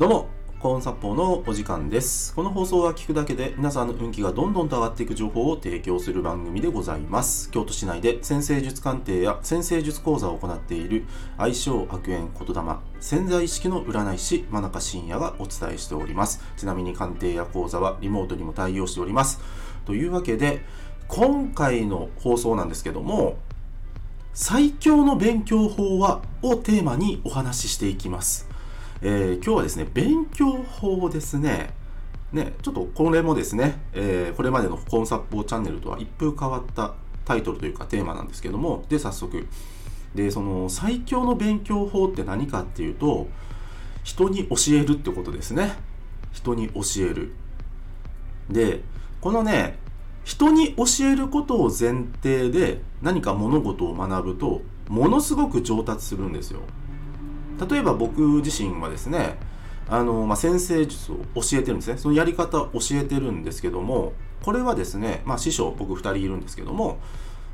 [0.00, 2.34] どうも、コーンサッポーのお時間です。
[2.34, 7.50] この放送は聞くだけで皆さんの運気がどんどんと上がっていく情報を提供する番組でございます。
[7.50, 11.04] 京都市内で先生術鑑定や先生術講座を行っている
[11.36, 16.40] 愛称悪縁言霊潜在意識の占い師真中信也がお伝えしております。
[16.56, 19.38] ちなみに鑑定や講座はリモートにも対応しております。
[19.84, 20.64] というわけで、
[21.08, 23.36] 今回の放送なんですけども、
[24.32, 28.48] 最強の勉強法はをテーマにお話ししていきます。
[29.02, 31.72] えー今日はですね、勉強法ですね。
[32.32, 39.46] ね、ちょっとこれもですね、えーこれまでのコンサッポーチャンネルとは一風変わったタイトルというかテーマなんですけども、で、早速。
[40.14, 43.28] で、その最強の勉強法って何かっていうと、
[44.04, 45.72] 人に教えるってことですね。
[46.32, 47.32] 人に教える。
[48.50, 48.82] で、
[49.22, 49.78] このね、
[50.24, 56.60] 人に教えることを前提で何か物事を学ぶと、ものすごく上達するんですよ。
[57.68, 59.38] 例えば僕自身はですね
[59.88, 61.98] あの、まあ、先生術を教えてるんですね。
[61.98, 66.98] そのやり方を教えてるんですけどもこれはですね、まあ、師匠僕2人いるんですけども、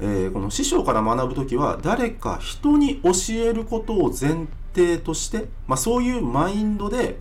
[0.00, 7.18] えーこの師匠から学ぶ時は誰か人に教えることを前提として、まあ、そういうマインドで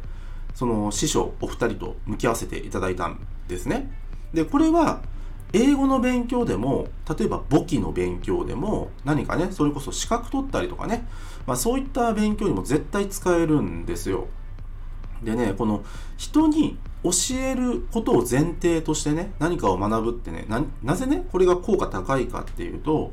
[0.54, 3.92] その師匠お二人と向き合わせていただいたんですね。
[4.34, 5.02] でこれは
[5.54, 11.08] 英語の勉強でも例えば簿記の勉強でも何かねそれこそ資格取ったりとかね、
[11.46, 14.28] まあ、そういった勉強にも絶対使えるんですよ。
[15.24, 15.84] でねこの
[16.18, 23.12] 人に教えることを前提としてね何かを学ぶってねななぜねこれが効果高いかっていうと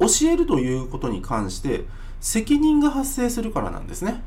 [0.00, 1.84] 教えるということに関して
[2.20, 4.22] 責任が発生するからなんですね。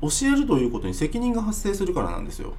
[0.00, 2.54] 教えるということに責任が発生するからなんですよ。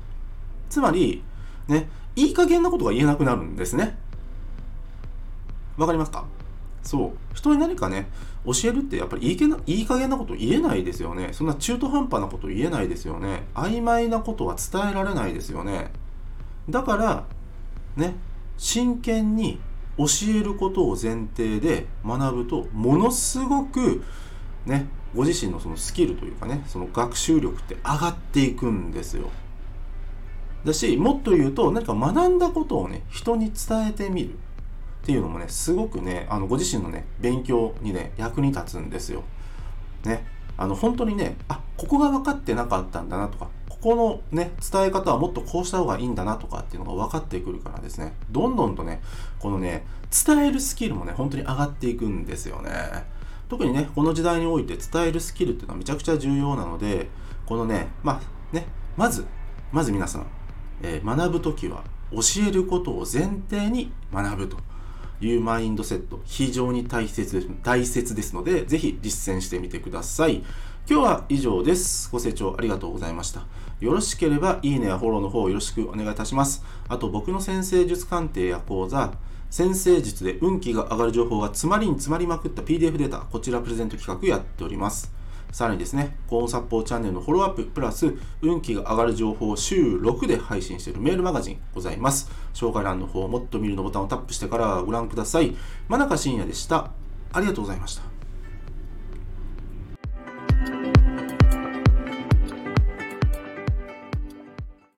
[0.69, 1.23] つまり
[1.67, 3.97] ねいい加減なことが言えなくなるんですね。
[5.77, 6.25] わかりますか？
[6.83, 7.35] そう。
[7.35, 8.07] 人に何かね
[8.45, 11.29] 教えるってやっぱりいいけないい加減なこと言えないですよね。
[11.33, 13.43] そんな中途半端なこと言えないですよね。
[13.55, 15.91] 曖昧なことは伝えられないですよね。
[16.69, 17.25] だから
[17.97, 18.15] ね
[18.57, 19.59] 真剣に
[19.97, 24.03] 教えることを前提で学ぶとものすごく
[24.65, 29.29] ねご自身のそのスキルというかねその学習力って上がっていくんですよ。
[30.65, 34.37] だしもっと言うと何か学んだことをね人に伝えてみるっ
[35.05, 39.23] ていうのもねすごくねあのご自身のね勉強にね役に立つんですよ。
[40.03, 40.25] ね
[40.57, 49.01] あの本当にねあここが分かってなかったんだなとかここのね伝え方はもっとこうした方がいいんだなとかっていうのが分かってくるからですねどんどんとね
[49.37, 49.85] このね
[50.25, 52.71] 伝えるスキルもね本当に上がっていくんですよね。
[53.47, 57.09] 特にねこの時代において伝えるスキルっていうのはめちゃくちゃ重要なので
[57.45, 58.65] このねまあね
[58.97, 59.27] まず
[59.71, 60.27] まず皆さん、
[60.81, 64.57] え学ぶ時は教えることを前提に学ぶと
[65.21, 66.21] いうマインドセット。
[66.25, 67.49] 非常に大切です。
[67.63, 70.43] 大切ですのでぜひ実践してみてください。
[70.87, 72.09] 今日は以上です。
[72.11, 73.45] ご清聴ありがとうございました。
[73.79, 76.63] よろしければいいねやフォローの方よろしくお願いいたします。
[76.87, 79.13] あと僕の先生術鑑定や講座
[79.49, 85.11] 先生術で運気が上がる情報が詰まりに詰まりまくった PDF データこちらプレゼント企画やっております。
[85.55, 92.29] さらにですね、コーンサッポーチャンネルのフォローアップ、プラス、運気が上がる情報を週6で配信しているメールマガジンございます。
[92.53, 95.55] 紹介欄の方、もっと見るのボタンをタップしてからご覧ください。
[95.87, 96.91] 真中信也でした。
[97.31, 98.14] ありがとうございました。